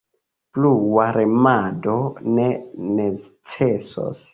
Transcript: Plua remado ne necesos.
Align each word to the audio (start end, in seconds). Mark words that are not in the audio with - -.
Plua 0.57 1.05
remado 1.19 1.95
ne 2.41 2.49
necesos. 2.99 4.29